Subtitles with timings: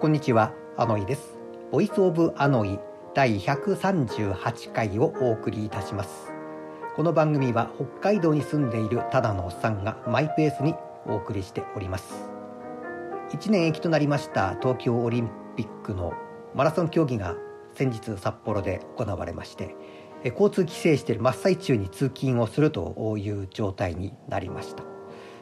[0.00, 1.36] こんにちは、アノイです。
[1.72, 2.78] ボイスオブアノイ
[3.16, 6.32] 第138回をお送りいたします。
[6.94, 12.30] この番組は北海道に住んでいるただのおっさんがマイペースにお送りしております。
[13.32, 16.12] 1年延期となりました東京オリンピックの
[16.54, 17.34] マラソン競技が
[17.74, 19.74] 先日札幌で行われまして、
[20.22, 24.97] 交通規制している真っ最中に通勤をするという状態になりました。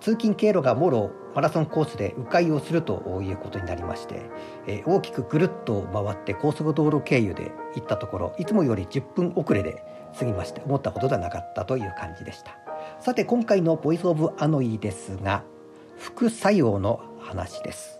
[0.00, 4.22] 通勤経路がもろマラソンコースで迂回をするということになりまして、
[4.66, 9.82] えー、大きくぐるっと回って高速道路経由で行ったところいつもより10分遅れで
[10.18, 12.58] 過ぎまして思ったほどではなかったという感じでした。
[13.00, 15.42] さて今回の「ボイス・オブ・アノイ」ですが
[15.96, 17.97] 副作用の話です。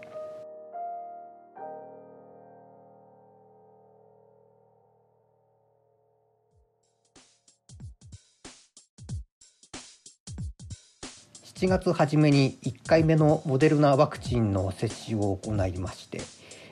[11.58, 16.20] 7月初めに1回目のモデルナワクチンの接種を行いまして、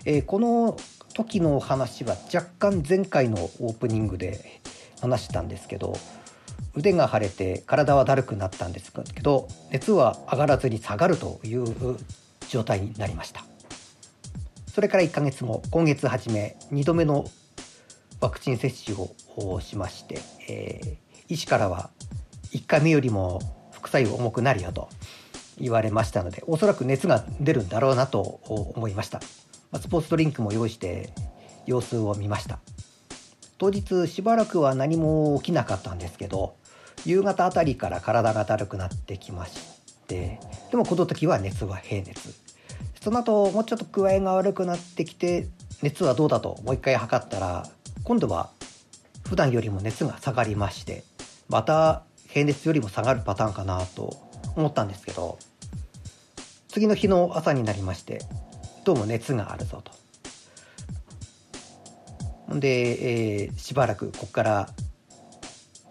[0.04, 0.76] え、この
[1.12, 4.60] 時の話は若干前回のオープニングで
[5.00, 5.96] 話したんですけど
[6.76, 11.64] 腕が腫れて体はだるくなったんですけど熱は上がらずに下がるという
[12.48, 13.44] 状態になりました。
[14.72, 17.24] それから1ヶ月後今月初め2度目の
[18.20, 18.96] ワクチン接種
[19.36, 21.90] をしまして、えー、医師からは
[22.52, 23.40] 1回目よりも
[23.86, 24.88] 副作用重くなるよと
[25.58, 29.20] 言われましたのでおそらく熱が出るんだろうなと思いました。
[29.80, 31.10] スポーツドリンクも用意して
[31.66, 32.58] 様子を見ました。
[33.58, 36.56] 当日しばらくは何も起きなかったんですけど
[37.06, 39.54] 夕方あたりから体がだるくなってきまし
[40.06, 42.34] てでもこの時は熱は平熱。
[43.00, 45.46] その後もうちょっと具合が悪くなってきて
[45.80, 47.66] 熱はどうだともう一回測ったら
[48.02, 48.50] 今度は
[49.28, 51.04] 普段よりも熱が下がりまして
[51.48, 54.16] また平熱よりも下がるパターンかなと
[54.56, 55.38] 思ったんですけど
[56.68, 58.20] 次の日の朝になりまして
[58.84, 59.92] どうも熱があるぞと。
[62.60, 64.68] で、えー、しばらくここから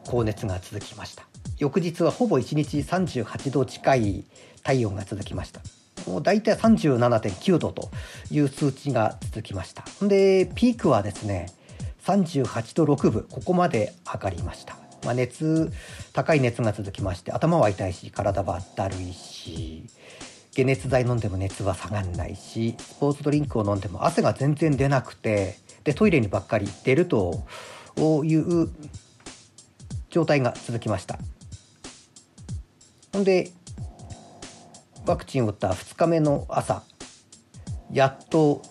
[0.06, 1.26] 高熱が続きました。
[1.58, 4.24] 翌日はほぼ1日38度近い
[4.64, 5.62] 体温が続きました。
[6.10, 7.90] もう大体37.9度と
[8.32, 9.84] いう数値が続きました。
[10.02, 11.48] でピークはですね
[12.06, 14.85] 38度6分ここまで上がりました。
[15.06, 15.72] まあ、熱
[16.14, 19.86] 高い熱が続きまして頭は痛いし体はだるいし
[20.56, 27.46] 解熱剤飲んでも熱は下がんないしスポーツドリンクを飲んでも汗が全然出なくてでトイレにばっかり行ってると
[28.24, 28.70] いう
[30.10, 31.20] 状態が続きました。
[33.14, 33.52] ほんで
[35.06, 36.84] ワクチンを打った2日目の朝
[37.92, 38.62] やっと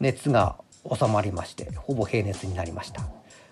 [0.00, 0.56] 熱が
[0.90, 3.09] 収まりましてほぼ平熱になりました。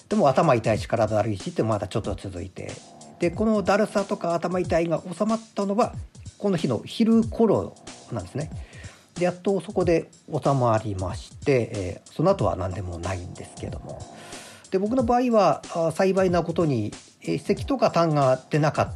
[0.08, 2.72] でも頭痛いし体だるいしってまだちょっと続いて
[3.19, 5.94] でこのだるさとか頭痛いが収まったのは
[6.38, 7.74] この日の昼頃
[8.12, 8.50] なんですね。
[9.16, 14.00] でやっとそこで収まりまして、えー、その後は何でもないんですけども
[14.70, 16.92] で僕の場合は幸いなことに、
[17.22, 18.92] えー、咳とか痰が出なかっ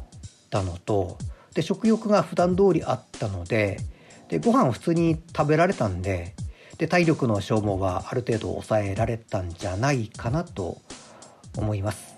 [0.49, 1.17] たのと
[1.53, 3.79] で食欲が普段通りあったので
[4.29, 6.35] でご飯を普通に食べられたんで
[6.77, 10.81] で体力の消耗はある程度抑えられたんじゃないかなと
[11.57, 12.15] 思います。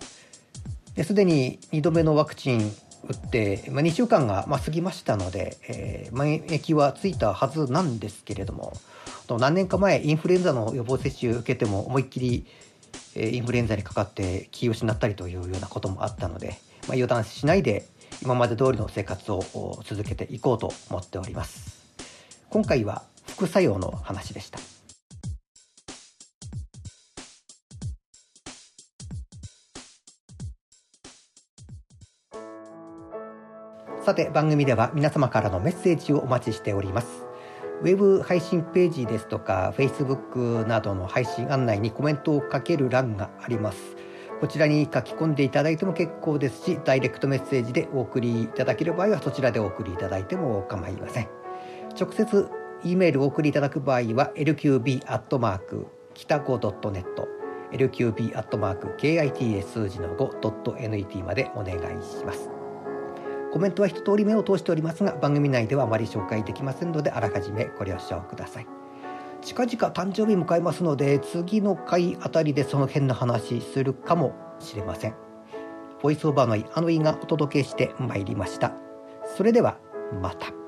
[1.03, 2.71] すでに2度目のワクチン
[3.07, 8.73] 打って、まあ、2週間がま過ぎましたので、えー、免疫はついたはずなんですけれども
[9.29, 12.45] 何年か前インフルエンザの予防接種受けても思いっきり
[13.15, 17.87] インフルエンザにかかって気を失ったりというようなこともあったので、まあ、油断しないで
[18.21, 19.43] 今まで通りの生活を
[19.83, 21.85] 続けていこうと思っております
[22.49, 24.59] 今回は副作用の話でした
[34.05, 37.25] さて番組では皆様からのメッセージをお待ちしております。
[37.81, 43.79] ウェブ配信ページですとか Facebook などの配信案内にコメントをかける欄があります。
[44.39, 51.29] こちらに書き込んでいただいても結構ですしダイレクトメッセージでお送りいただける場合はそちらでお送りいただいても構いません。
[51.99, 52.47] 直接
[52.83, 56.59] E メールをお送りいただく場合は lqb アットマーク北5
[56.91, 57.05] .net
[57.71, 62.54] lqb アットマーク kita 数字の 5.net までお願いします。
[63.55, 68.67] コメントは一通り目を通しておりますが番組内ではあまり紹介できませんのであらかじめご了承ください。
[69.41, 75.15] 近々誕生日迎えますので次の回あたりでその辺の話するかもしれません。
[76.03, 78.73] ボイスオーバーのあのイがお届けしてまいりました。
[79.37, 79.77] それでは
[80.21, 80.64] また。